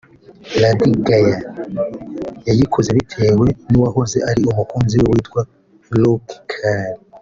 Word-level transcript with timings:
Lady 0.61 0.85
Gaga 1.07 1.35
yayikoze 2.47 2.89
bitewe 2.97 3.45
n’uwahoze 3.69 4.17
ari 4.29 4.41
umukunzi 4.51 4.95
we 5.01 5.05
witwa 5.13 5.41
Luc 6.01 6.25
Carl 6.51 6.95